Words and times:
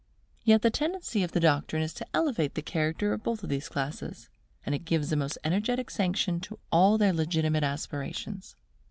Yet 0.43 0.63
the 0.63 0.71
tendency 0.71 1.21
of 1.21 1.33
the 1.33 1.39
doctrine 1.39 1.83
is 1.83 1.93
to 1.93 2.07
elevate 2.11 2.55
the 2.55 2.63
character 2.63 3.13
of 3.13 3.21
both 3.21 3.43
of 3.43 3.49
these 3.49 3.69
classes; 3.69 4.29
and 4.65 4.73
it 4.73 4.83
gives 4.83 5.11
a 5.11 5.15
most 5.15 5.37
energetic 5.43 5.91
sanction 5.91 6.39
to 6.39 6.57
all 6.71 6.97
their 6.97 7.13
legitimate 7.13 7.63
aspirations. 7.63 8.55